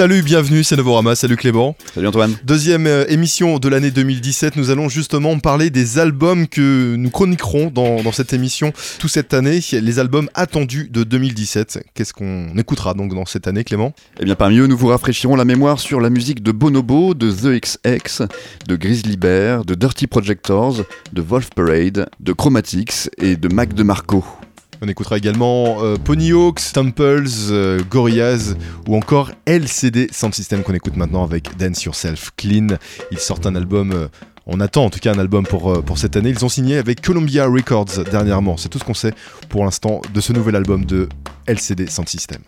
Salut, 0.00 0.22
bienvenue, 0.22 0.64
c'est 0.64 0.76
Novorama, 0.76 1.14
salut 1.14 1.36
Clément. 1.36 1.76
Salut 1.94 2.06
Antoine. 2.06 2.34
Deuxième 2.42 2.86
euh, 2.86 3.04
émission 3.08 3.58
de 3.58 3.68
l'année 3.68 3.90
2017, 3.90 4.56
nous 4.56 4.70
allons 4.70 4.88
justement 4.88 5.38
parler 5.38 5.68
des 5.68 5.98
albums 5.98 6.48
que 6.48 6.94
nous 6.96 7.10
chroniquerons 7.10 7.70
dans, 7.70 8.02
dans 8.02 8.10
cette 8.10 8.32
émission 8.32 8.72
tout 8.98 9.08
cette 9.08 9.34
année, 9.34 9.60
les 9.72 9.98
albums 9.98 10.30
attendus 10.32 10.88
de 10.90 11.04
2017. 11.04 11.84
Qu'est-ce 11.92 12.14
qu'on 12.14 12.56
écoutera 12.56 12.94
donc 12.94 13.14
dans 13.14 13.26
cette 13.26 13.46
année 13.46 13.62
Clément? 13.62 13.92
Eh 14.18 14.24
bien 14.24 14.36
parmi 14.36 14.56
eux, 14.56 14.66
nous 14.66 14.76
vous 14.78 14.86
rafraîchirons 14.86 15.36
la 15.36 15.44
mémoire 15.44 15.78
sur 15.78 16.00
la 16.00 16.08
musique 16.08 16.42
de 16.42 16.52
Bonobo, 16.52 17.12
de 17.12 17.30
The 17.30 17.60
XX, 17.60 18.22
de 18.68 18.76
Grizzly 18.76 19.18
Bear, 19.18 19.66
de 19.66 19.74
Dirty 19.74 20.06
Projectors, 20.06 20.76
de 21.12 21.20
Wolf 21.20 21.50
Parade, 21.54 22.08
de 22.20 22.32
Chromatics 22.32 23.10
et 23.18 23.36
de 23.36 23.54
Mac 23.54 23.74
DeMarco. 23.74 24.24
On 24.82 24.88
écoutera 24.88 25.18
également 25.18 25.82
euh, 25.82 25.96
Ponyhawks, 25.96 26.72
Temples, 26.72 27.26
euh, 27.50 27.80
Gorillaz 27.90 28.56
ou 28.88 28.96
encore 28.96 29.30
LCD 29.46 30.08
Sound 30.10 30.34
System 30.34 30.62
qu'on 30.62 30.72
écoute 30.72 30.96
maintenant 30.96 31.22
avec 31.22 31.54
Dance 31.58 31.84
Yourself 31.84 32.30
Clean. 32.36 32.68
Ils 33.10 33.18
sortent 33.18 33.46
un 33.46 33.54
album. 33.56 33.92
euh, 33.92 34.08
on 34.46 34.58
attend 34.58 34.86
en 34.86 34.90
tout 34.90 34.98
cas 34.98 35.12
un 35.14 35.18
album 35.18 35.46
pour, 35.46 35.70
euh, 35.70 35.82
pour 35.82 35.98
cette 35.98 36.16
année. 36.16 36.30
Ils 36.30 36.44
ont 36.44 36.48
signé 36.48 36.78
avec 36.78 37.02
Columbia 37.02 37.46
Records 37.46 38.04
dernièrement. 38.10 38.56
C'est 38.56 38.70
tout 38.70 38.78
ce 38.78 38.84
qu'on 38.84 38.94
sait 38.94 39.12
pour 39.50 39.64
l'instant 39.64 40.00
de 40.14 40.20
ce 40.20 40.32
nouvel 40.32 40.56
album 40.56 40.84
de 40.86 41.08
LCD 41.46 41.86
Sound 41.86 42.08
System. 42.08 42.40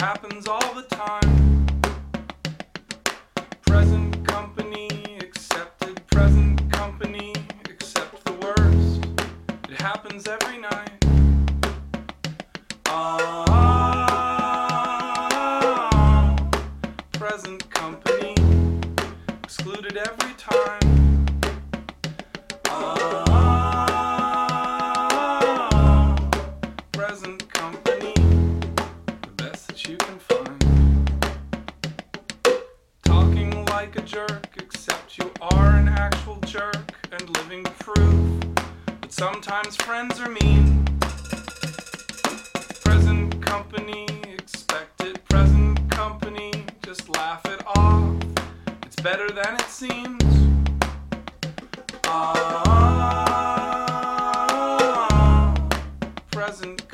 Happens 0.00 0.46
all 0.46 0.74
the 0.74 0.88
time. 0.88 1.27
Present 6.18 6.72
company 6.72 7.32
accept 7.70 8.24
the 8.24 8.32
worst. 8.44 9.06
It 9.70 9.80
happens 9.80 10.26
every 10.26 10.58
night. 10.58 11.04
Ah, 12.86 13.47
proof 37.94 38.40
that 39.00 39.12
sometimes 39.12 39.76
friends 39.76 40.20
are 40.20 40.28
mean. 40.28 40.84
Present 42.84 43.40
company, 43.40 44.06
expected 44.24 45.24
present 45.28 45.90
company, 45.90 46.52
just 46.84 47.08
laugh 47.08 47.44
it 47.46 47.62
off. 47.66 48.16
It's 48.82 48.96
better 48.96 49.30
than 49.30 49.54
it 49.54 49.68
seems. 49.68 50.22
Ah, 52.04 52.74
present 56.30 56.87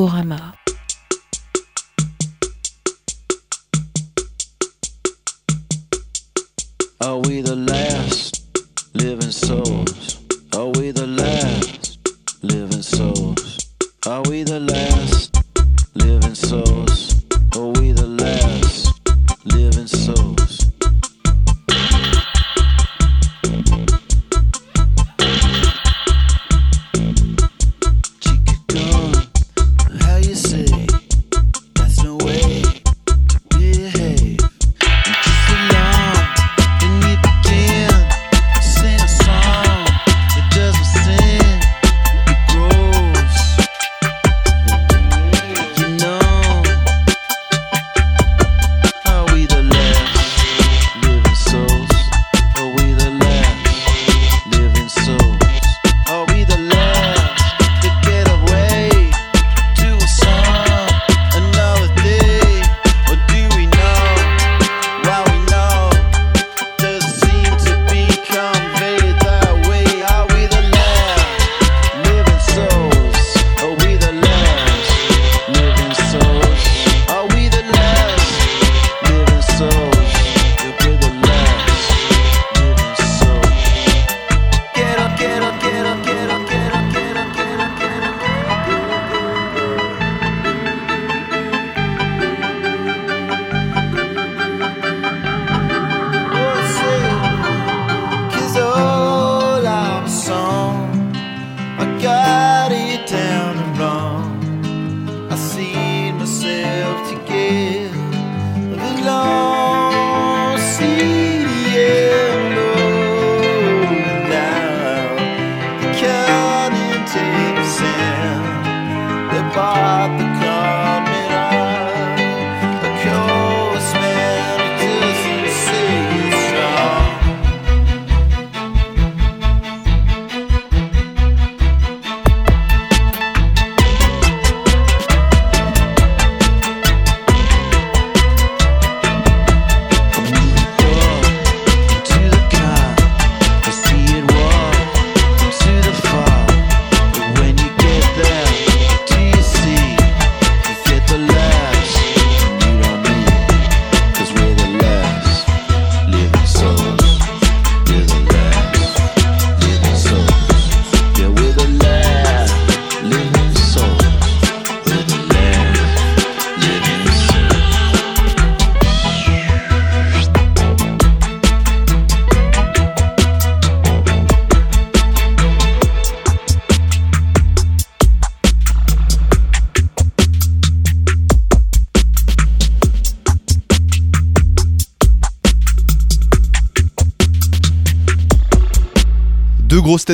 Novorama. 0.00 0.49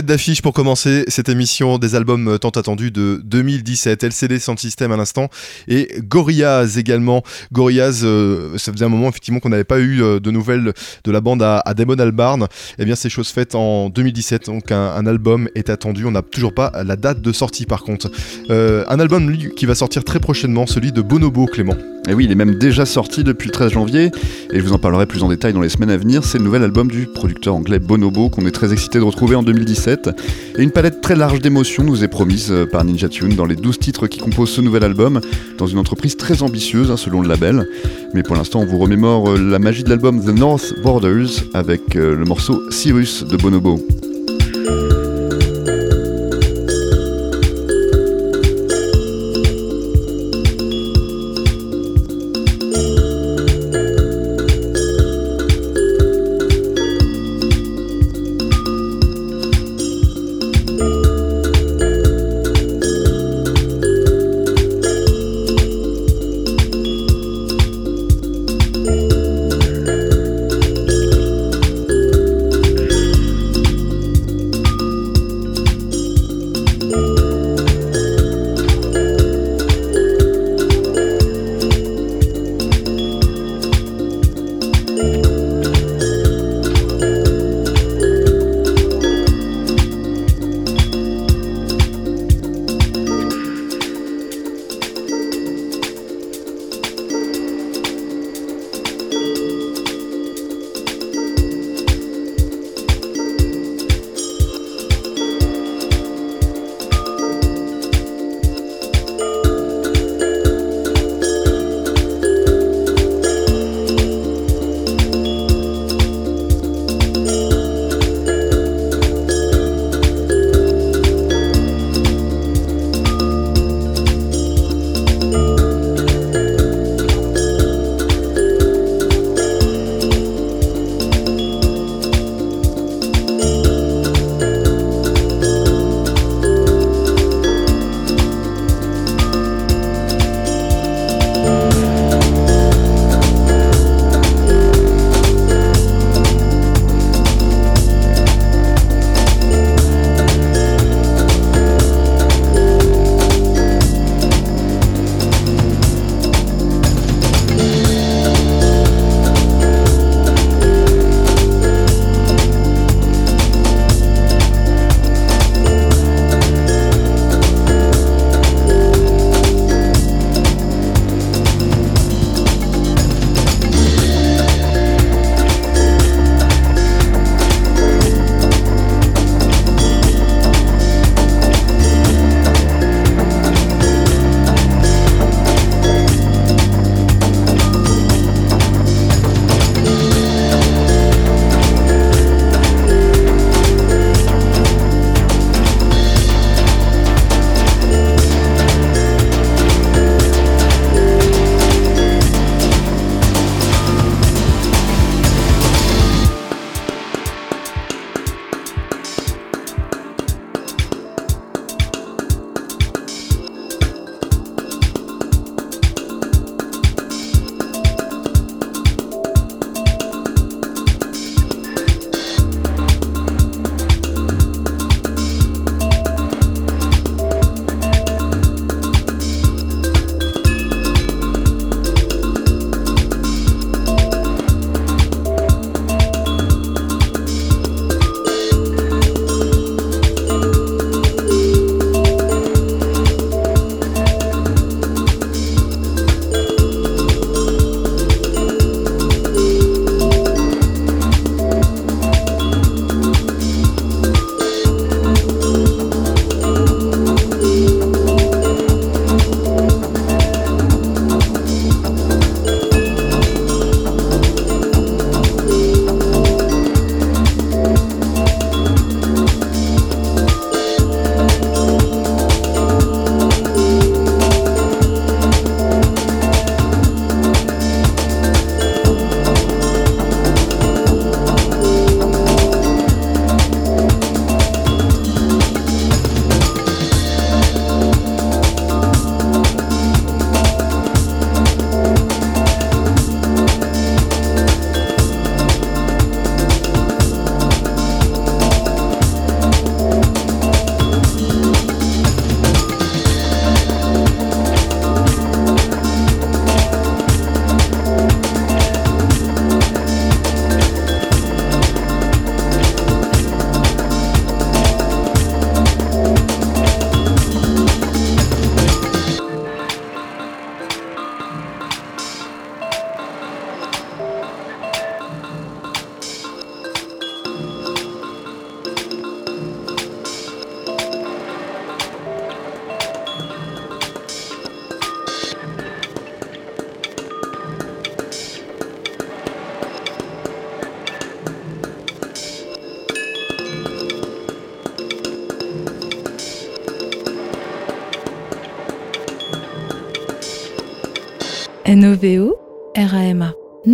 D'affiche 0.07 0.41
pour 0.41 0.53
commencer 0.53 1.05
cette 1.09 1.29
émission 1.29 1.79
des 1.79 1.97
albums 1.97 2.39
tant 2.39 2.51
attendus 2.51 2.93
de 2.93 3.21
2017. 3.25 4.05
LCD 4.05 4.39
Sound 4.39 4.59
System 4.59 4.93
à 4.93 4.97
l'instant 4.97 5.29
et 5.67 5.89
Gorillaz 5.99 6.79
également. 6.79 7.25
Gorillaz, 7.53 8.05
euh, 8.05 8.57
ça 8.57 8.73
faisait 8.73 8.85
un 8.85 8.89
moment 8.89 9.09
effectivement 9.09 9.41
qu'on 9.41 9.49
n'avait 9.49 9.65
pas 9.65 9.81
eu 9.81 10.03
euh, 10.03 10.21
de 10.21 10.31
nouvelles 10.31 10.73
de 11.05 11.11
la 11.11 11.21
bande 11.21 11.43
à, 11.43 11.63
Damon 11.75 11.99
Albarn. 11.99 12.47
Eh 12.79 12.85
bien, 12.85 12.95
c'est 12.95 13.09
chose 13.09 13.31
faite 13.31 13.57
en 13.57 13.89
2017. 13.89 14.47
Donc, 14.47 14.71
un, 14.71 15.07
album 15.07 15.49
est 15.57 15.71
attendu. 15.71 16.05
On 16.05 16.13
n'a 16.13 16.23
toujours 16.23 16.55
pas 16.55 16.71
la 16.85 16.95
date 16.95 17.21
de 17.21 17.33
sortie 17.33 17.67
par 17.67 17.83
contre. 17.83 18.09
Euh, 18.51 18.85
un 18.89 19.01
album 19.01 19.37
qui 19.57 19.67
va 19.67 19.75
sortir 19.75 20.05
très 20.05 20.21
prochainement, 20.21 20.67
celui 20.67 20.93
de 20.93 21.03
Bonobo, 21.03 21.47
Clément. 21.47 21.77
Et 22.09 22.15
oui, 22.15 22.25
il 22.27 22.33
est 22.33 22.37
même 22.37 22.55
déjà 22.55 22.87
sorti 22.87 23.25
depuis 23.25 23.49
le 23.49 23.53
13 23.53 23.73
janvier, 23.73 24.13
et 24.53 24.61
je 24.61 24.61
vous 24.61 24.73
en 24.73 24.79
parlerai 24.79 25.07
plus 25.07 25.25
en 25.25 25.29
détail 25.29 25.53
dans 25.53 25.61
les 25.61 25.69
semaines 25.69 25.91
à 25.91 25.97
venir. 25.97 26.25
C'est 26.25 26.39
le 26.39 26.45
nouvel 26.45 26.63
album 26.63 26.89
du 26.89 27.07
producteur 27.07 27.55
anglais 27.55 27.81
Bonobo 27.81 28.29
qu'on 28.29 28.47
est 28.47 28.53
très 28.53 28.73
excité 28.73 28.99
de 28.99 29.05
retrouver 29.05 29.35
en 29.35 29.43
2017. 29.43 30.11
Et 30.59 30.63
une 30.63 30.71
palette 30.71 31.01
très 31.01 31.17
large 31.17 31.41
d'émotions 31.41 31.83
nous 31.83 32.05
est 32.05 32.09
promise 32.09 32.53
euh, 32.53 32.65
par 32.65 32.85
Ninja 32.85 33.09
Tune 33.09 33.35
dans 33.35 33.45
les 33.45 33.57
12 33.57 33.79
titres 33.79 34.07
qui 34.07 34.19
composent 34.19 34.51
ce 34.51 34.61
nouvel 34.61 34.85
album, 34.85 35.21
dans 35.59 35.67
une 35.67 35.79
entreprise 35.79 36.17
très 36.17 36.43
ambitieuse 36.43 36.91
hein, 36.91 36.97
selon 36.97 37.23
le 37.23 37.29
label. 37.29 37.67
Mais 38.15 38.23
pour 38.23 38.37
l'instant, 38.37 38.61
on 38.61 38.67
vous 38.67 38.79
remémore 38.79 39.31
euh, 39.31 39.39
la 39.39 39.59
magie 39.59 39.83
de 39.83 39.89
l'album 39.89 40.25
The 40.25 40.29
North 40.29 40.75
Borders 40.83 41.31
avec 41.55 41.97
euh, 41.97 42.15
le 42.15 42.25
morceau 42.25 42.71
Cyrus 42.71 43.25
de 43.25 43.37
Bonobo. 43.37 43.81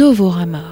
Novorama 0.03 0.72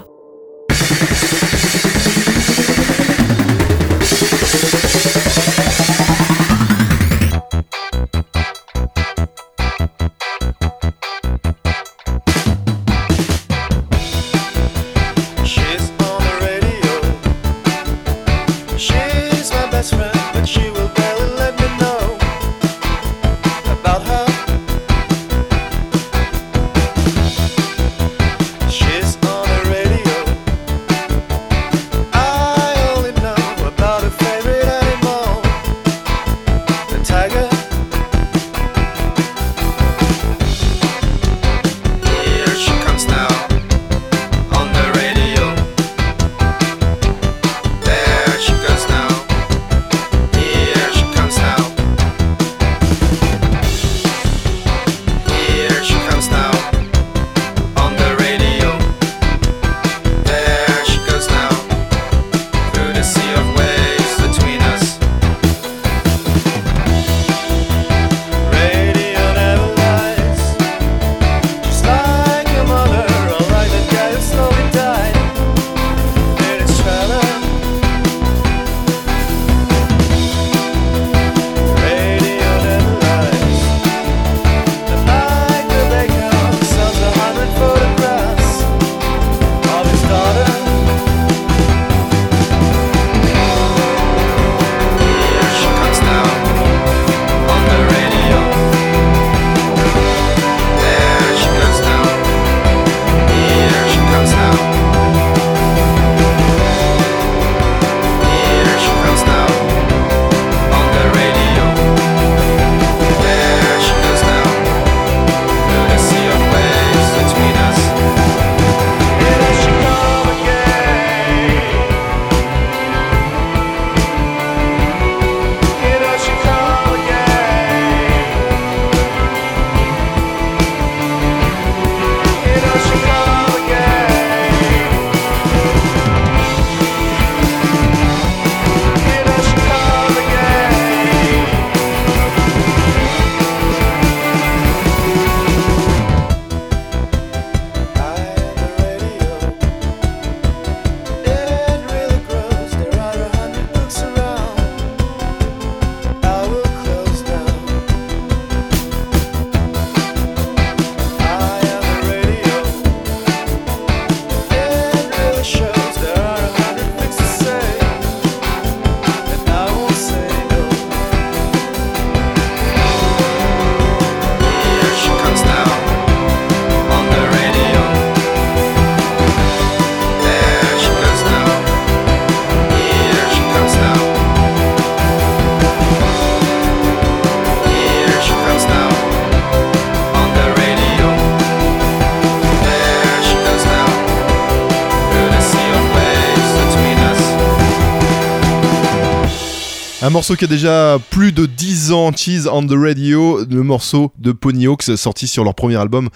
Un 200.11 200.13
morceau 200.13 200.35
qui 200.35 200.45
a 200.45 200.49
déjà 200.49 200.99
plus 201.11 201.31
de 201.31 201.47
10 201.47 201.93
ans, 201.93 202.11
Cheese 202.11 202.49
on 202.51 202.67
the 202.67 202.73
Radio, 202.73 203.45
le 203.49 203.63
morceau 203.63 204.11
de 204.19 204.33
Pony 204.33 204.67
Hawks 204.67 204.97
sorti 204.97 205.29
sur 205.29 205.45
leur 205.45 205.55
premier 205.55 205.77
album 205.77 206.09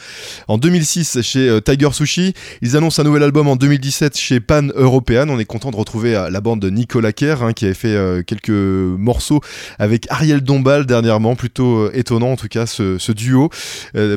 en 0.48 0.58
2006 0.58 1.22
chez 1.22 1.48
euh, 1.48 1.60
Tiger 1.60 1.90
Sushi. 1.92 2.34
Ils 2.60 2.76
annoncent 2.76 3.00
un 3.00 3.04
nouvel 3.04 3.22
album 3.22 3.46
en 3.46 3.54
2017 3.54 4.18
chez 4.18 4.40
Pan 4.40 4.66
European. 4.74 5.28
On 5.28 5.38
est 5.38 5.44
content 5.44 5.70
de 5.70 5.76
retrouver 5.76 6.16
euh, 6.16 6.28
la 6.28 6.40
bande 6.40 6.58
de 6.58 6.70
Nicolas 6.70 7.12
Kerr 7.12 7.44
hein, 7.44 7.52
qui 7.52 7.66
avait 7.66 7.74
fait 7.74 7.94
euh, 7.94 8.24
quelques 8.24 8.50
morceaux 8.50 9.40
avec 9.78 10.08
Ariel 10.10 10.40
Dombal 10.40 10.86
dernièrement, 10.86 11.36
plutôt 11.36 11.88
étonnant 11.92 12.32
en 12.32 12.36
tout 12.36 12.48
cas 12.48 12.66
ce, 12.66 13.12
duo. 13.12 13.48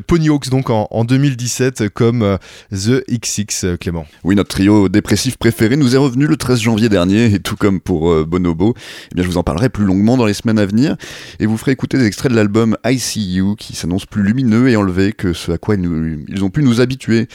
Pony 0.07 0.29
Hawks 0.29 0.49
donc 0.49 0.71
en, 0.71 0.87
en 0.89 1.05
2017 1.05 1.89
comme 1.89 2.39
The 2.71 3.03
XX 3.11 3.77
Clément. 3.79 4.07
Oui, 4.23 4.33
notre 4.33 4.49
trio 4.49 4.89
dépressif 4.89 5.37
préféré 5.37 5.77
nous 5.77 5.93
est 5.93 5.99
revenu 5.99 6.25
le 6.25 6.35
13 6.35 6.61
janvier 6.61 6.89
dernier, 6.89 7.37
tout 7.37 7.55
comme 7.55 7.79
pour 7.79 8.25
Bonobo, 8.25 8.73
eh 9.11 9.15
bien, 9.15 9.23
je 9.23 9.29
vous 9.29 9.37
en 9.37 9.43
parlerai 9.43 9.66
plus 9.69 9.85
longuement 9.85 10.17
dans 10.17 10.25
les 10.25 10.33
semaines 10.33 10.59
à 10.59 10.65
venir, 10.65 10.95
et 11.39 11.45
vous 11.45 11.57
ferai 11.57 11.71
écouter 11.71 11.97
des 11.97 12.05
extraits 12.05 12.31
de 12.31 12.35
l'album 12.35 12.77
ICU, 12.85 13.55
qui 13.57 13.75
s'annonce 13.75 14.05
plus 14.05 14.23
lumineux 14.23 14.69
et 14.69 14.75
enlevé 14.75 15.13
que 15.13 15.33
ce 15.33 15.51
à 15.51 15.57
quoi 15.57 15.75
ils, 15.75 16.43
ont 16.43 16.49
pu 16.49 16.63
nous 16.63 16.81
habituer, 16.81 17.27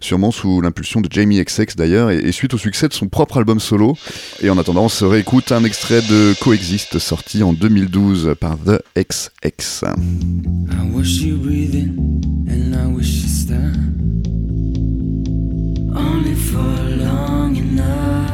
sûrement 0.00 0.30
sous 0.30 0.60
l'impulsion 0.60 1.00
de 1.00 1.08
Jamie 1.10 1.42
XX 1.42 1.76
d'ailleurs, 1.76 2.10
et, 2.10 2.32
suite 2.32 2.54
au 2.54 2.58
succès 2.58 2.88
de 2.88 2.92
son 2.92 3.08
propre 3.08 3.38
album 3.38 3.60
solo. 3.60 3.96
Et 4.42 4.50
en 4.50 4.58
attendant, 4.58 4.84
on 4.84 4.88
se 4.88 5.04
réécoute 5.04 5.52
un 5.52 5.64
extrait 5.64 6.02
de 6.02 6.34
Coexist, 6.40 6.98
sorti 6.98 7.42
en 7.42 7.52
2012 7.52 8.34
par 8.40 8.56
The 8.58 8.82
XX. 8.96 9.84
I 9.84 10.90
wish 10.92 11.20
you 11.20 11.36
and 12.48 12.74
I 12.74 12.86
wish 12.86 13.24
you 13.24 13.30
only 15.94 16.34
for 16.34 16.58
long 16.58 17.56
enough, 17.56 18.30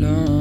long 0.00 0.35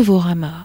Novorama. 0.00 0.59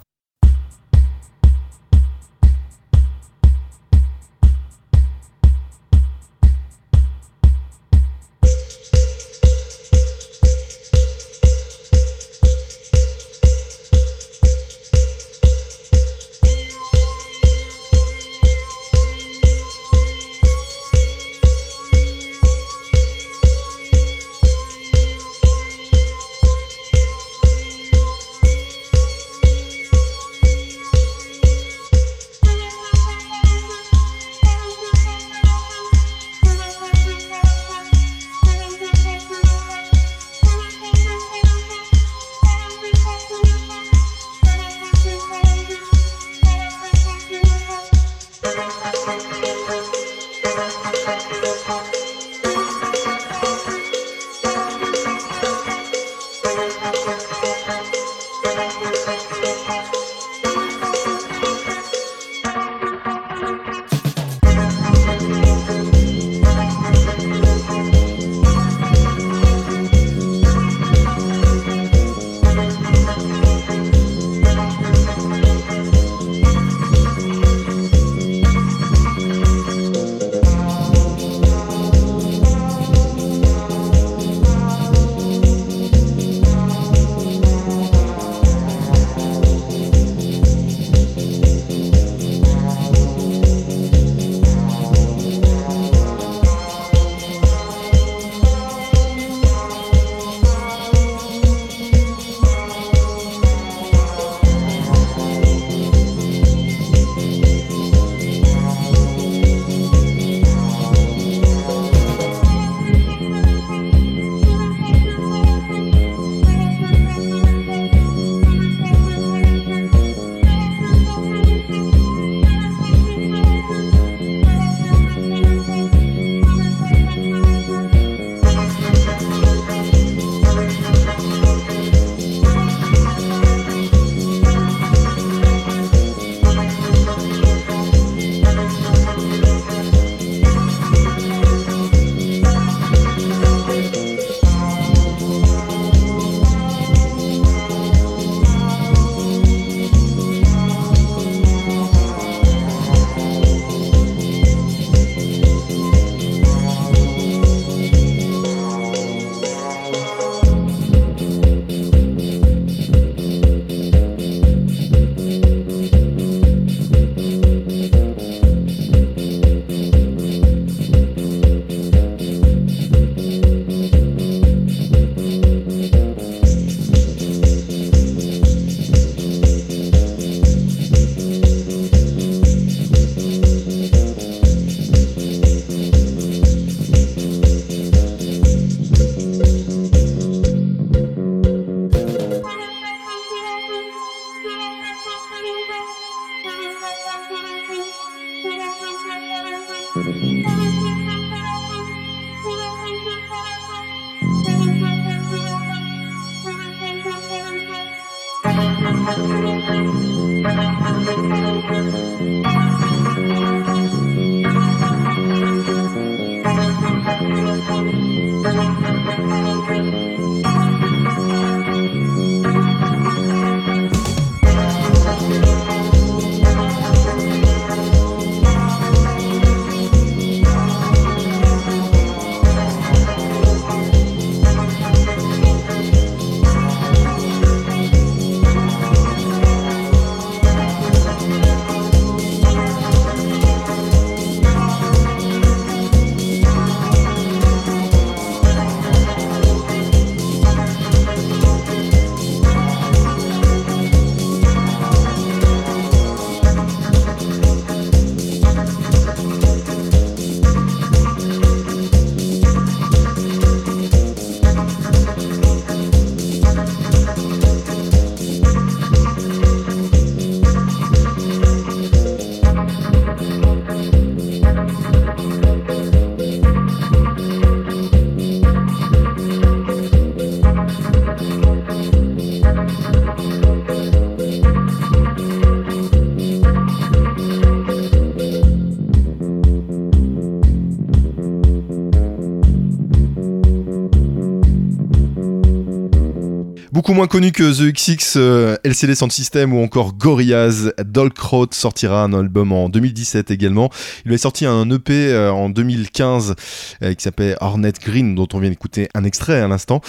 Beaucoup 296.86 296.98
moins 296.98 297.08
connu 297.08 297.32
que 297.32 297.42
The 297.52 297.74
XX, 297.74 298.14
euh, 298.18 298.58
LCD 298.64 298.94
Sound 298.94 299.12
System 299.12 299.54
ou 299.54 299.64
encore 299.64 299.94
Gorillaz, 299.94 300.72
Dolkraut 300.86 301.48
sortira 301.50 302.04
un 302.04 302.14
album 302.14 302.52
en 302.52 302.70
2017 302.70 303.32
également. 303.32 303.72
Il 304.06 304.12
avait 304.12 304.20
sorti 304.20 304.46
un 304.46 304.70
EP 304.70 304.94
euh, 304.94 305.32
en 305.32 305.50
2015 305.50 306.36
euh, 306.84 306.94
qui 306.94 307.02
s'appelle 307.02 307.38
Hornet 307.42 307.74
Green, 307.84 308.14
dont 308.14 308.28
on 308.34 308.38
vient 308.38 308.52
d'écouter 308.52 308.88
un 308.94 309.04
extrait 309.04 309.42
à 309.42 309.48
l'instant. 309.48 309.82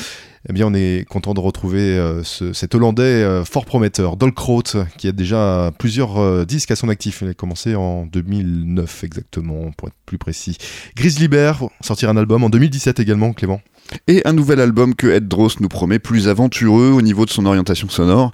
Eh 0.49 0.53
bien, 0.53 0.67
on 0.69 0.75
est 0.75 1.05
content 1.09 1.35
de 1.35 1.41
retrouver 1.41 1.81
euh, 1.99 2.23
ce- 2.23 2.53
cet 2.53 2.75
Hollandais 2.77 3.03
euh, 3.03 3.45
fort 3.45 3.65
prometteur, 3.65 4.17
Dolkraut, 4.17 4.63
qui 4.97 5.09
a 5.09 5.13
déjà 5.13 5.73
plusieurs 5.79 6.19
euh, 6.19 6.45
disques 6.45 6.71
à 6.71 6.77
son 6.77 6.89
actif. 6.89 7.19
Il 7.23 7.29
a 7.29 7.35
commencé 7.35 7.75
en 7.75 8.07
2009 8.07 9.03
exactement, 9.05 9.73
pour 9.77 9.89
être 9.89 9.95
plus 10.07 10.19
précis. 10.19 10.57
Grizzly 10.95 11.27
Bear 11.27 11.65
sortira 11.81 12.13
un 12.13 12.17
album 12.17 12.45
en 12.45 12.51
2017 12.51 13.01
également, 13.01 13.33
Clément. 13.33 13.61
Et 14.09 14.21
un 14.25 14.33
nouvel 14.33 14.59
album 14.59 14.97
que 14.97 15.07
Ed 15.07 15.29
Dross 15.29 15.61
nous 15.61 15.69
promet 15.69 16.01
plus 16.01 16.27
aventureux 16.27 16.91
au 16.91 17.03
niveau 17.03 17.25
de 17.25 17.31
son 17.31 17.47
orientation 17.47 17.89
sonore. 17.89 18.33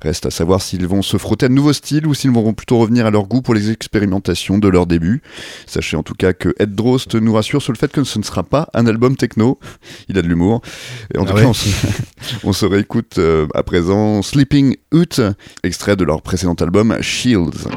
Reste 0.00 0.24
à 0.24 0.30
savoir 0.30 0.62
s'ils 0.62 0.86
vont 0.86 1.02
se 1.02 1.18
frotter 1.18 1.44
à 1.44 1.48
de 1.50 1.54
nouveaux 1.54 1.74
styles 1.74 2.06
ou 2.06 2.14
s'ils 2.14 2.30
vont 2.30 2.54
plutôt 2.54 2.78
revenir 2.78 3.04
à 3.04 3.10
leur 3.10 3.26
goût 3.26 3.42
pour 3.42 3.52
les 3.52 3.70
expérimentations 3.70 4.56
de 4.56 4.66
leur 4.66 4.86
début. 4.86 5.20
Sachez 5.66 5.98
en 5.98 6.02
tout 6.02 6.14
cas 6.14 6.32
que 6.32 6.54
Ed 6.58 6.74
Drost 6.74 7.14
nous 7.16 7.34
rassure 7.34 7.60
sur 7.60 7.70
le 7.74 7.76
fait 7.76 7.92
que 7.92 8.02
ce 8.02 8.18
ne 8.18 8.24
sera 8.24 8.44
pas 8.44 8.70
un 8.72 8.86
album 8.86 9.14
techno. 9.14 9.58
Il 10.08 10.16
a 10.16 10.22
de 10.22 10.26
l'humour. 10.26 10.62
En 11.18 11.24
Ah 11.24 11.26
tout 11.26 11.34
ouais. 11.34 11.42
cas, 11.42 11.48
on 11.48 11.52
on 12.44 12.52
se 12.52 12.66
réécoute 12.66 13.18
euh, 13.18 13.46
à 13.54 13.62
présent 13.62 14.22
Sleeping 14.22 14.76
Hut, 14.92 15.20
extrait 15.62 15.96
de 15.96 16.04
leur 16.04 16.22
précédent 16.22 16.54
album 16.54 16.96
Shields. 17.00 17.68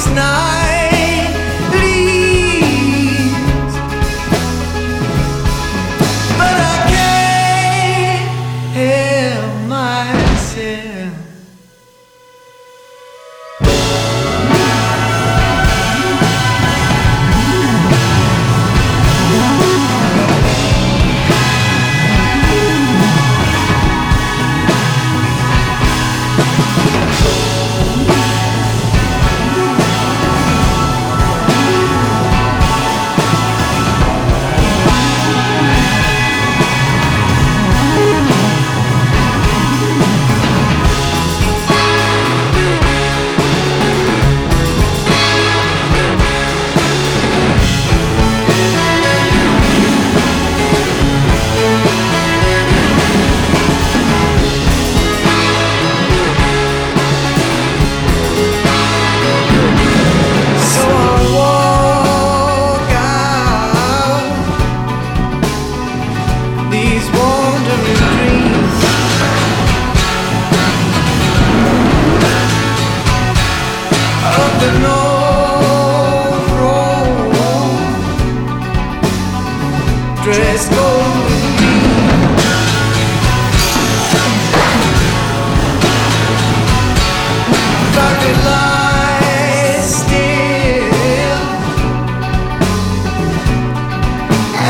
is 0.00 0.06
not 0.14 0.29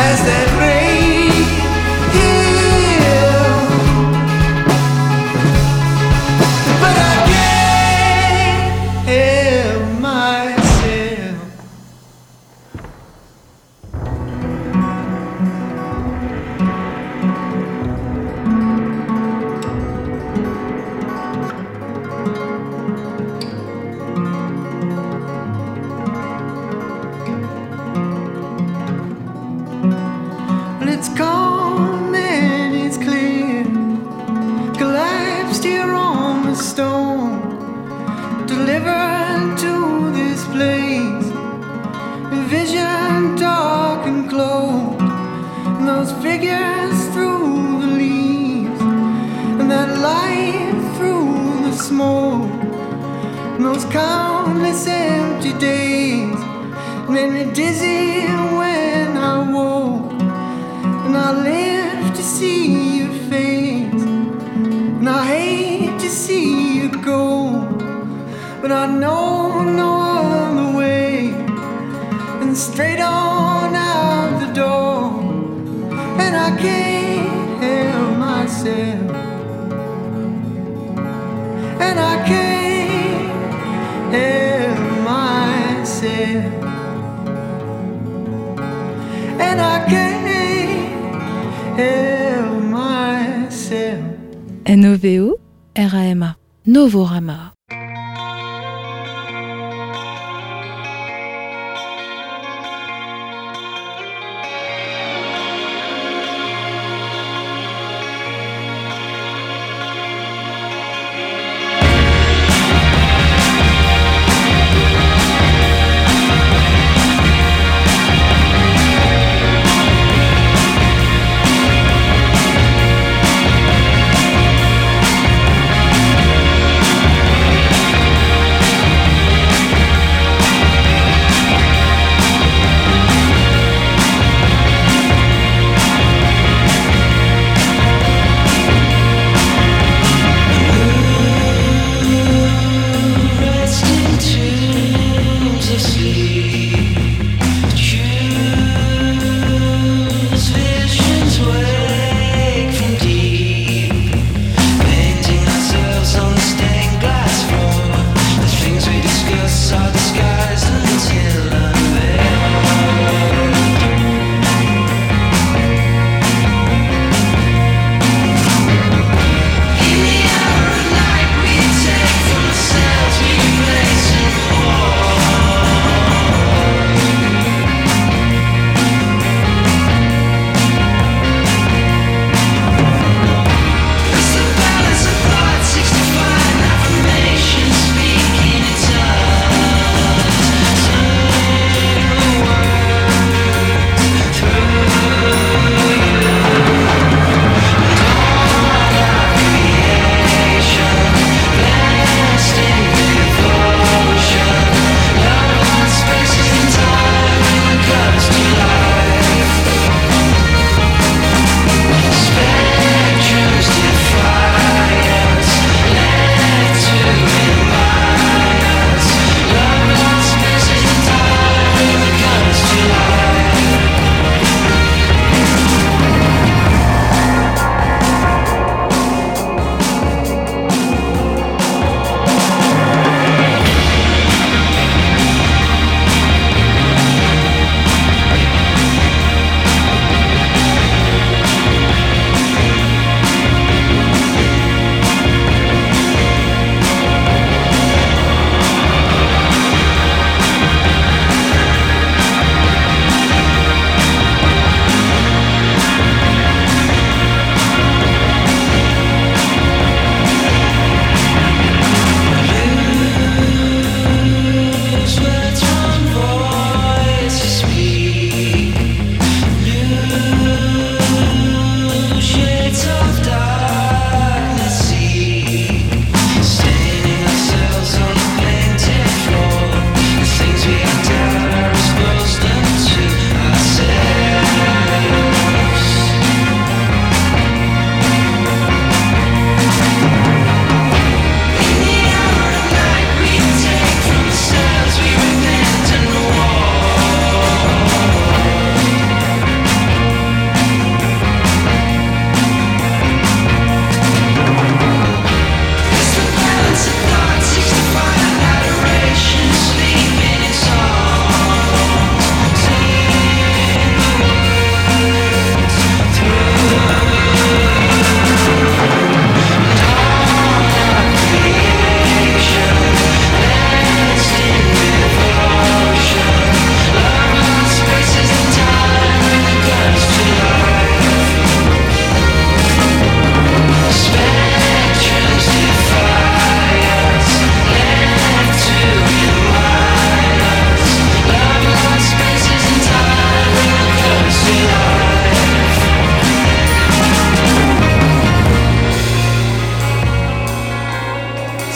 as 0.01 0.21
that 0.25 0.70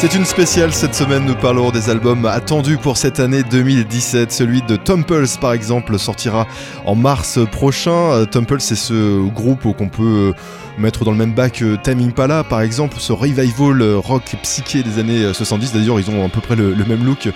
C'est 0.07 0.17
une 0.17 0.27
spéciale 0.27 0.75
cette 0.75 0.95
semaine, 0.95 1.25
nous 1.25 1.35
parlerons 1.35 1.71
des 1.71 1.89
albums 1.89 2.27
attendus 2.27 2.77
pour 2.77 2.99
cette 2.99 3.21
année 3.21 3.43
2017. 3.43 4.31
Celui 4.31 4.61
de 4.61 4.77
Tumples 4.77 5.25
par 5.41 5.55
exemple 5.55 5.99
sortira 5.99 6.47
en 6.85 6.95
mars 6.95 7.39
prochain. 7.51 8.13
Euh, 8.13 8.27
Tumples 8.27 8.61
c'est 8.61 8.75
ce 8.75 9.27
groupe 9.31 9.63
qu'on 9.75 9.89
peut 9.89 10.03
euh, 10.03 10.33
mettre 10.77 11.07
dans 11.07 11.11
le 11.11 11.17
même 11.17 11.33
bac 11.33 11.55
que 11.55 11.77
Tame 11.77 12.01
Impala 12.01 12.45
par 12.45 12.61
exemple, 12.61 12.97
ce 12.99 13.15
revival 13.15 13.81
euh, 13.81 13.97
rock 13.97 14.37
psyché 14.43 14.83
des 14.83 14.99
années 14.99 15.33
70. 15.33 15.73
D'ailleurs 15.73 15.99
ils 15.99 16.11
ont 16.11 16.23
à 16.23 16.29
peu 16.29 16.43
près 16.43 16.57
le, 16.57 16.75
le 16.75 16.85
même 16.85 17.03
look 17.03 17.31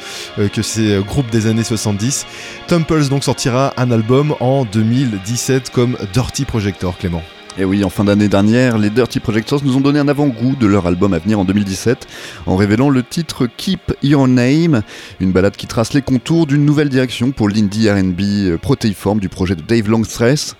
que 0.52 0.60
ces 0.60 1.00
groupes 1.06 1.30
des 1.30 1.46
années 1.46 1.64
70. 1.64 2.26
Tumples 2.66 3.08
donc 3.08 3.24
sortira 3.24 3.72
un 3.78 3.90
album 3.90 4.34
en 4.40 4.66
2017 4.66 5.70
comme 5.70 5.96
Dirty 6.12 6.44
Projector 6.44 6.98
Clément. 6.98 7.22
Et 7.60 7.64
oui, 7.64 7.82
en 7.82 7.90
fin 7.90 8.04
d'année 8.04 8.28
dernière, 8.28 8.78
les 8.78 8.88
Dirty 8.88 9.18
Projectors 9.18 9.64
nous 9.64 9.76
ont 9.76 9.80
donné 9.80 9.98
un 9.98 10.06
avant-goût 10.06 10.54
de 10.54 10.68
leur 10.68 10.86
album 10.86 11.12
à 11.12 11.18
venir 11.18 11.40
en 11.40 11.44
2017 11.44 12.06
en 12.46 12.54
révélant 12.54 12.88
le 12.88 13.02
titre 13.02 13.48
Keep 13.48 13.94
Your 14.00 14.28
Name, 14.28 14.82
une 15.18 15.32
balade 15.32 15.56
qui 15.56 15.66
trace 15.66 15.92
les 15.92 16.00
contours 16.00 16.46
d'une 16.46 16.64
nouvelle 16.64 16.88
direction 16.88 17.32
pour 17.32 17.48
l'indie 17.48 17.90
R&B 17.90 18.20
euh, 18.20 18.58
protéiforme 18.58 19.18
du 19.18 19.28
projet 19.28 19.56
de 19.56 19.62
Dave 19.62 19.90
Longstress. 19.90 20.54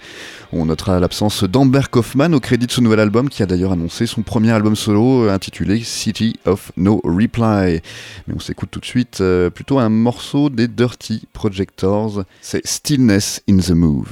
On 0.53 0.67
notera 0.67 0.99
l'absence 0.99 1.45
d'Amber 1.45 1.83
Kaufman 1.89 2.35
au 2.35 2.41
crédit 2.41 2.67
de 2.67 2.73
ce 2.73 2.81
nouvel 2.81 2.99
album 2.99 3.29
qui 3.29 3.45
a 3.45 3.47
d'ailleurs 3.47 3.71
annoncé 3.71 4.07
son 4.07 4.23
premier 4.23 4.51
album 4.51 4.75
solo 4.75 5.27
euh, 5.27 5.33
intitulé 5.33 5.79
City 5.85 6.35
of 6.47 6.73
No 6.77 7.01
Reply. 7.05 7.81
Mais 8.27 8.35
on 8.35 8.41
s'écoute 8.41 8.71
tout 8.73 8.81
de 8.81 8.87
suite 8.87 9.21
euh, 9.21 9.51
plutôt 9.51 9.79
un 9.79 9.89
morceau 9.89 10.51
des 10.51 10.67
Dirty 10.67 11.29
Projectors, 11.33 12.25
c'est 12.41 12.67
Stillness 12.67 13.41
in 13.49 13.59
the 13.59 13.71
Move. 13.71 14.09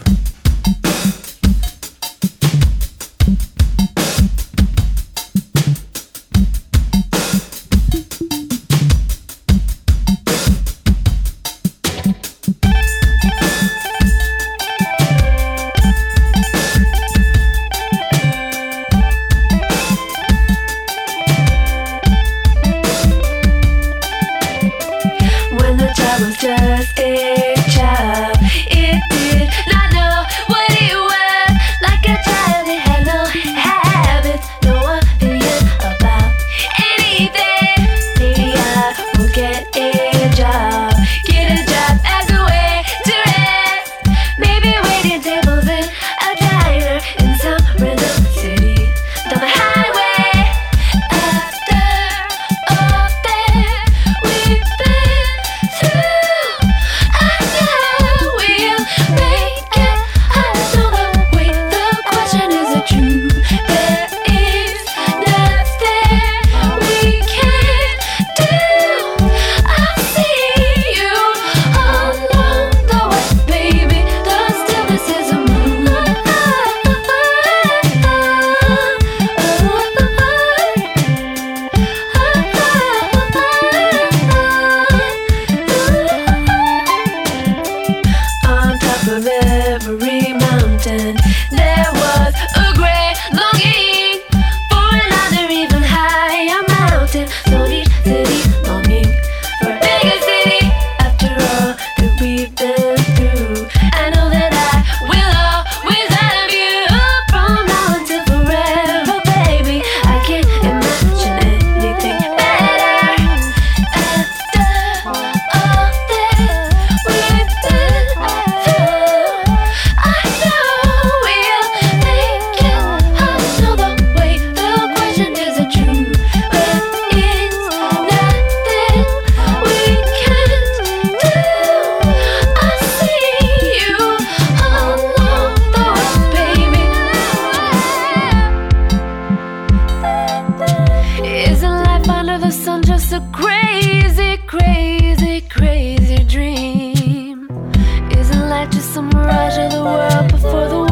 Just 148.70 148.94
some 148.94 149.08
mirage 149.10 149.58
of 149.58 149.70
the 149.72 149.82
world 149.82 150.32
before 150.32 150.68
the 150.68 150.85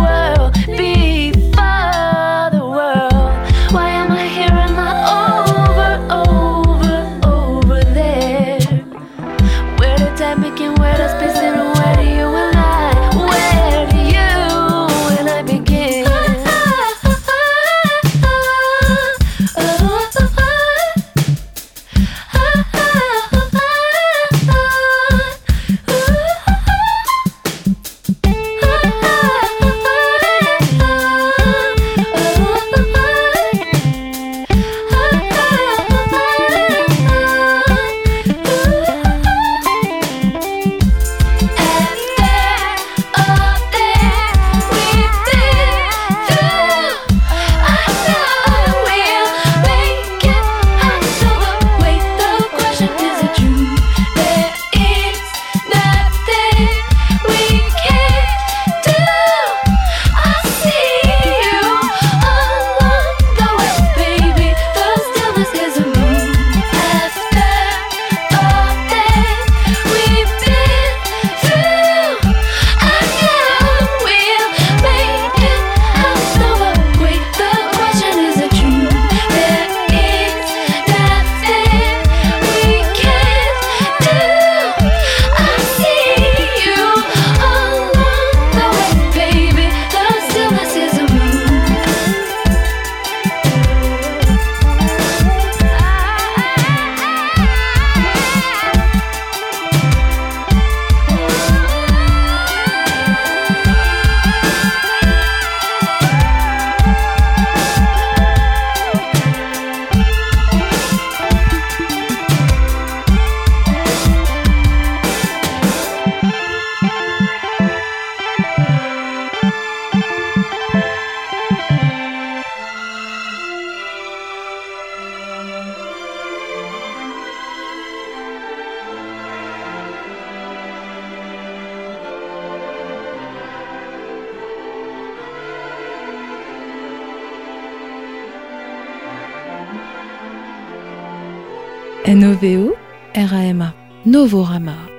N-O-V-O-R-A-M-A. 144.14 144.93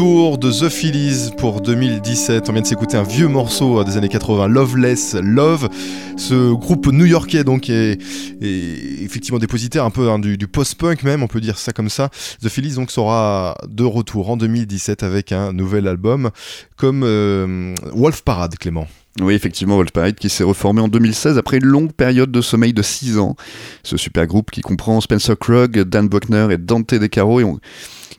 Retour 0.00 0.38
de 0.38 0.50
The 0.50 0.70
Phillies 0.70 1.30
pour 1.36 1.60
2017. 1.60 2.48
On 2.48 2.52
vient 2.52 2.62
de 2.62 2.66
s'écouter 2.66 2.96
un 2.96 3.02
vieux 3.02 3.28
morceau 3.28 3.80
euh, 3.80 3.84
des 3.84 3.98
années 3.98 4.08
80, 4.08 4.48
Loveless 4.48 5.14
Love. 5.14 5.68
Ce 6.16 6.54
groupe 6.54 6.86
new-yorkais 6.86 7.44
donc 7.44 7.68
est, 7.68 7.98
effectivement 8.40 9.38
dépositaire 9.38 9.84
un 9.84 9.90
peu 9.90 10.08
hein, 10.08 10.18
du, 10.18 10.38
post-punk 10.48 11.02
même, 11.02 11.22
on 11.22 11.26
peut 11.26 11.42
dire 11.42 11.58
ça 11.58 11.72
comme 11.72 11.90
ça. 11.90 12.08
The 12.42 12.48
Phillies 12.48 12.76
donc 12.76 12.90
sera 12.90 13.58
de 13.68 13.84
retour 13.84 14.30
en 14.30 14.38
2017 14.38 15.02
avec 15.02 15.32
un 15.32 15.52
nouvel 15.52 15.86
album 15.86 16.30
comme 16.78 17.02
euh, 17.04 17.74
Wolf 17.92 18.22
Parade, 18.22 18.56
Clément. 18.56 18.86
Oui, 19.20 19.34
effectivement, 19.34 19.76
Volparade 19.76 20.14
qui 20.14 20.30
s'est 20.30 20.44
reformé 20.44 20.80
en 20.80 20.88
2016 20.88 21.36
après 21.36 21.58
une 21.58 21.66
longue 21.66 21.92
période 21.92 22.30
de 22.30 22.40
sommeil 22.40 22.72
de 22.72 22.80
6 22.80 23.18
ans. 23.18 23.36
Ce 23.82 23.98
super 23.98 24.26
groupe 24.26 24.50
qui 24.50 24.62
comprend 24.62 24.98
Spencer 25.02 25.36
Krug, 25.38 25.82
Dan 25.82 26.08
Buckner 26.08 26.48
et 26.52 26.56
Dante 26.56 26.94
De 26.94 27.06
Caro 27.06 27.40
et 27.40 27.44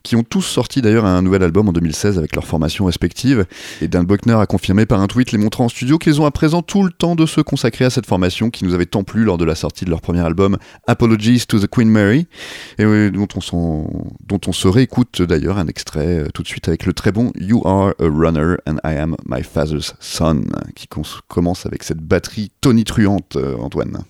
qui 0.04 0.16
ont 0.16 0.24
tous 0.24 0.42
sorti 0.42 0.82
d'ailleurs 0.82 1.06
un 1.06 1.22
nouvel 1.22 1.44
album 1.44 1.70
en 1.70 1.74
2016 1.74 2.18
avec 2.18 2.36
leurs 2.36 2.46
formations 2.46 2.86
respectives. 2.86 3.46
Et 3.82 3.88
Dan 3.88 4.06
Buckner 4.06 4.36
a 4.36 4.46
confirmé 4.46 4.86
par 4.86 5.02
un 5.02 5.08
tweet 5.08 5.32
les 5.32 5.38
montrant 5.38 5.66
en 5.66 5.70
studio 5.70 5.98
qu'ils 5.98 6.22
ont 6.22 6.26
à 6.26 6.32
présent 6.32 6.62
tout 6.62 6.84
le 6.84 6.92
temps 6.92 7.16
de 7.16 7.26
se 7.26 7.42
consacrer 7.42 7.86
à 7.86 7.90
cette 7.90 8.06
formation 8.06 8.50
qui 8.50 8.66
nous 8.66 8.74
avait 8.74 8.86
tant 8.86 9.04
plu 9.04 9.24
lors 9.24 9.38
de 9.38 9.46
la 9.46 9.56
sortie 9.56 9.86
de 9.86 9.90
leur 9.90 10.02
premier 10.02 10.22
album 10.22 10.58
Apologies 10.88 11.46
to 11.48 11.60
the 11.60 11.68
Queen 11.68 11.90
Mary, 11.90 12.28
et 12.78 13.10
dont 13.12 13.28
on, 13.54 13.88
dont 14.28 14.42
on 14.48 14.52
se 14.52 14.68
réécoute 14.68 15.22
d'ailleurs 15.22 15.58
un 15.58 15.68
extrait 15.68 16.20
euh, 16.20 16.28
tout 16.34 16.44
de 16.44 16.48
suite 16.48 16.68
avec 16.68 16.86
le 16.86 16.94
très 16.94 17.12
bon 17.12 17.32
You 17.40 17.62
Are 17.66 17.94
a 18.00 18.06
Runner 18.08 18.56
and 18.68 18.78
I 18.84 18.96
Am 18.96 19.16
My 19.28 19.44
Father's 19.44 19.96
Son, 20.00 20.44
qui 20.76 20.88
commence 21.28 21.66
avec 21.66 21.84
cette 21.84 22.02
batterie 22.02 22.52
tonitruante, 22.62 23.36
euh, 23.36 23.58
Antoine. 23.58 24.04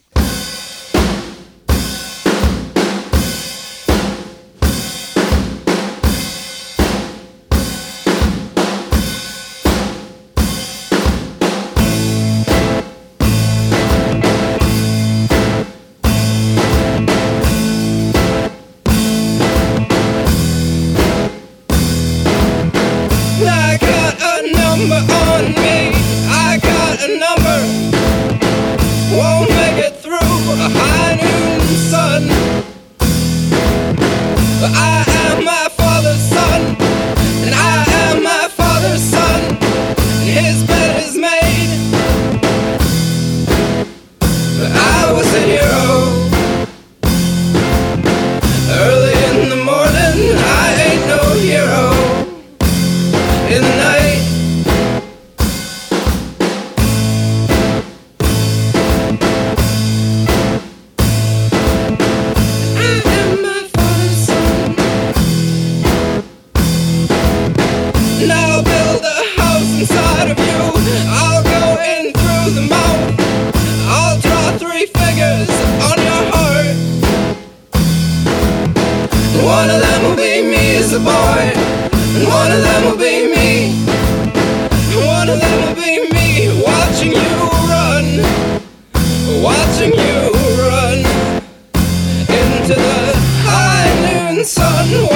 Sun. 94.44 95.11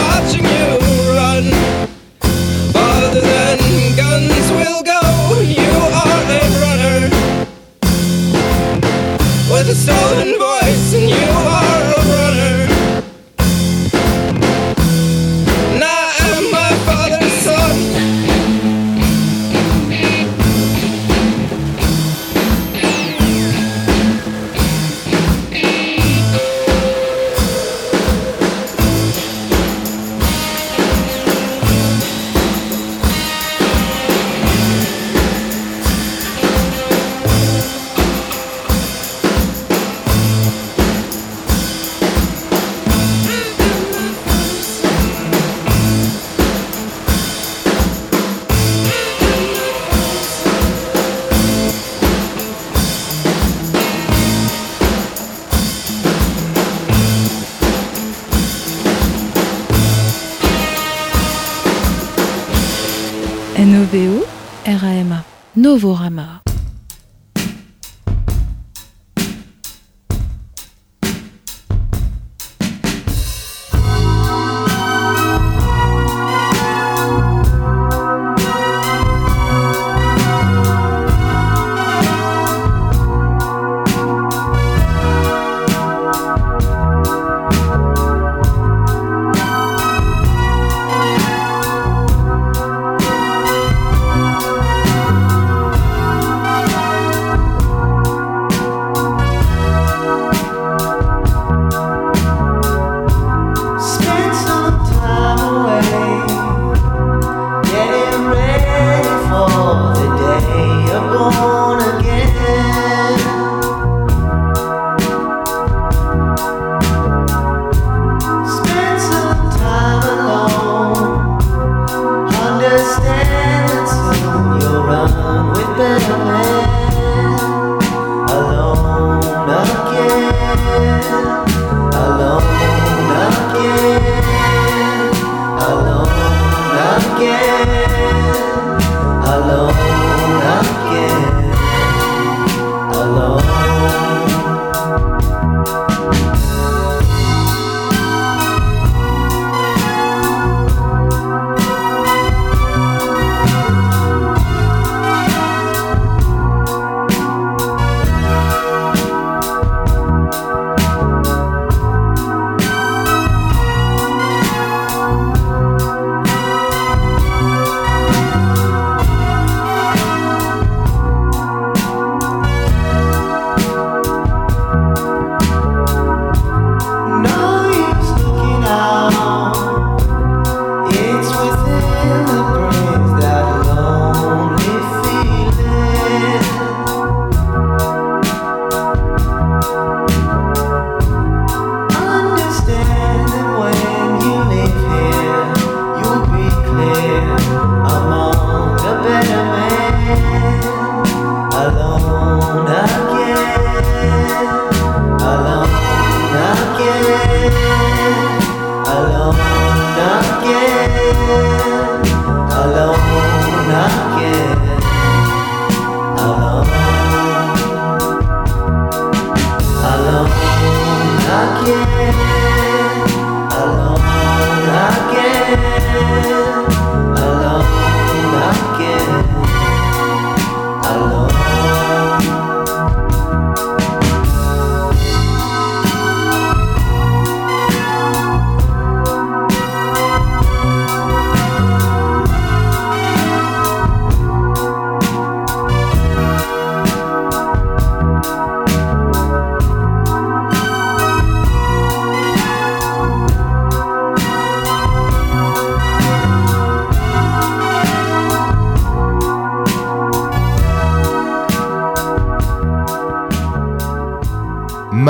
away. 110.43 110.74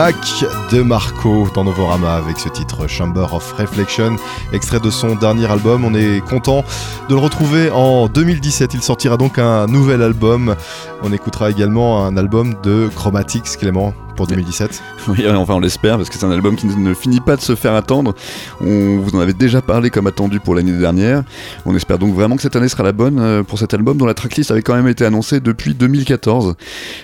Mac 0.05 0.45
de 0.71 0.83
Marco 0.83 1.49
dans 1.55 1.63
Novorama 1.63 2.13
avec 2.13 2.37
ce 2.37 2.47
titre 2.47 2.85
Chamber 2.85 3.33
of 3.33 3.53
Reflection, 3.53 4.17
extrait 4.53 4.79
de 4.79 4.91
son 4.91 5.15
dernier 5.15 5.49
album. 5.49 5.83
On 5.83 5.95
est 5.95 6.23
content 6.23 6.63
de 7.09 7.15
le 7.15 7.19
retrouver 7.19 7.71
en 7.71 8.07
2017. 8.07 8.75
Il 8.75 8.83
sortira 8.83 9.17
donc 9.17 9.39
un 9.39 9.65
nouvel 9.65 10.03
album. 10.03 10.55
On 11.01 11.11
écoutera 11.11 11.49
également 11.49 12.05
un 12.05 12.17
album 12.17 12.53
de 12.61 12.87
Chromatics, 12.93 13.57
Clément, 13.57 13.95
pour 14.15 14.27
2017. 14.27 14.83
Oui, 15.17 15.27
enfin 15.29 15.53
on 15.53 15.59
l'espère 15.59 15.97
parce 15.97 16.09
que 16.09 16.15
c'est 16.15 16.25
un 16.25 16.31
album 16.31 16.55
qui 16.55 16.65
ne 16.65 16.93
finit 16.93 17.19
pas 17.19 17.35
de 17.35 17.41
se 17.41 17.55
faire 17.55 17.73
attendre. 17.73 18.15
On 18.59 18.99
vous 18.99 19.15
en 19.15 19.19
avait 19.19 19.33
déjà 19.33 19.61
parlé 19.61 19.89
comme 19.89 20.07
attendu 20.07 20.39
pour 20.39 20.55
l'année 20.55 20.71
dernière. 20.71 21.23
On 21.65 21.75
espère 21.75 21.99
donc 21.99 22.13
vraiment 22.13 22.35
que 22.35 22.41
cette 22.41 22.55
année 22.55 22.67
sera 22.67 22.83
la 22.83 22.91
bonne 22.91 23.19
euh, 23.19 23.43
pour 23.43 23.59
cet 23.59 23.73
album 23.73 23.97
dont 23.97 24.05
la 24.05 24.13
tracklist 24.13 24.51
avait 24.51 24.61
quand 24.61 24.75
même 24.75 24.87
été 24.87 25.05
annoncée 25.05 25.39
depuis 25.39 25.73
2014, 25.75 26.55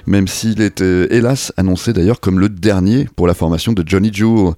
même 0.08 0.28
s'il 0.28 0.62
était 0.62 1.08
hélas 1.16 1.54
annoncé 1.58 1.94
d'ailleurs 1.94 2.20
comme 2.20 2.40
le 2.40 2.50
dernier 2.50 3.08
pour 3.16 3.28
la 3.28 3.34
formation 3.34 3.72
de 3.74 3.84
Johnny 3.86 4.12
Jewel. 4.12 4.54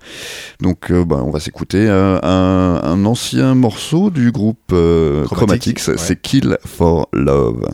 Donc 0.62 0.92
euh, 0.92 1.04
bah, 1.06 1.22
on 1.24 1.32
va 1.32 1.40
s'écouter 1.40 1.88
euh, 1.90 2.20
un, 2.24 2.82
un 2.84 3.06
ancien 3.06 3.56
morceau 3.56 4.10
du 4.10 4.32
groupe 4.32 4.72
euh, 4.72 5.26
Chromatics, 5.26 5.78
Chromatics, 5.78 5.88
ouais. 5.88 5.96
c'est 5.98 6.22
Kill 6.22 6.58
for 6.66 7.10
Love. 7.14 7.66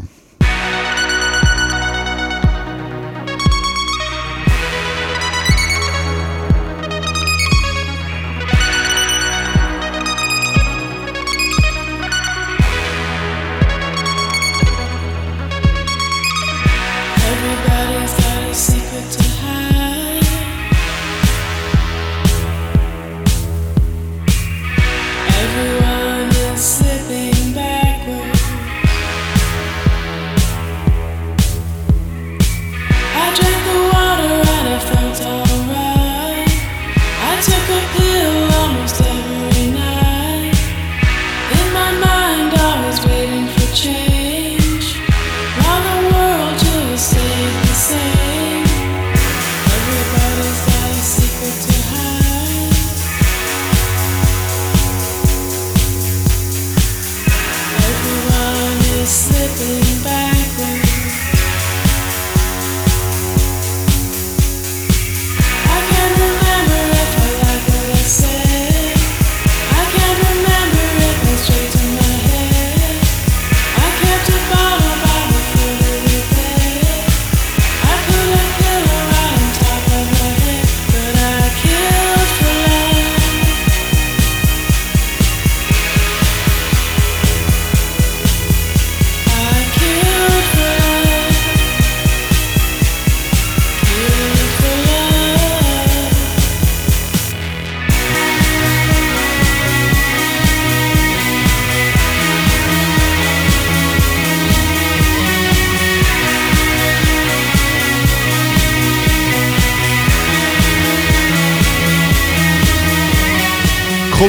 Everyone 25.42 25.89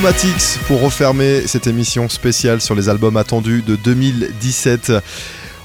Chromatics 0.01 0.59
pour 0.67 0.81
refermer 0.81 1.47
cette 1.47 1.67
émission 1.67 2.09
spéciale 2.09 2.63
sur 2.63 2.75
les 2.75 2.89
albums 2.89 3.19
attendus 3.19 3.61
de 3.61 3.77
2017. 3.77 4.93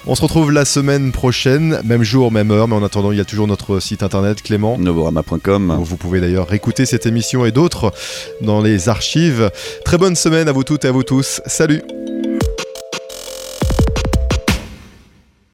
On 0.07 0.13
se 0.13 0.21
retrouve 0.21 0.51
la 0.51 0.65
semaine 0.65 1.13
prochaine, 1.13 1.79
même 1.85 2.03
jour, 2.03 2.33
même 2.33 2.51
heure, 2.51 2.67
mais 2.67 2.75
en 2.75 2.83
attendant, 2.83 3.13
il 3.13 3.17
y 3.17 3.21
a 3.21 3.25
toujours 3.25 3.47
notre 3.47 3.79
site 3.79 4.03
internet, 4.03 4.41
Clément. 4.41 4.77
Novorama.com. 4.77 5.77
Vous 5.79 5.95
pouvez 5.95 6.19
d'ailleurs 6.19 6.49
réécouter 6.49 6.85
cette 6.85 7.05
émission 7.05 7.45
et 7.45 7.53
d'autres 7.53 7.93
dans 8.41 8.61
les 8.61 8.89
archives. 8.89 9.49
Très 9.85 9.97
bonne 9.97 10.17
semaine 10.17 10.49
à 10.49 10.51
vous 10.51 10.65
toutes 10.65 10.83
et 10.83 10.89
à 10.89 10.91
vous 10.91 11.03
tous. 11.03 11.39
Salut 11.45 11.81